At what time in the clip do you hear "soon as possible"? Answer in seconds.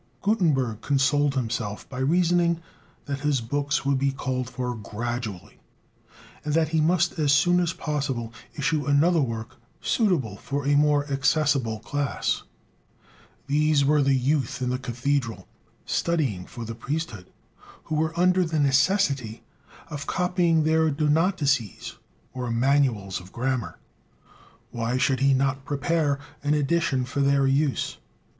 7.31-8.33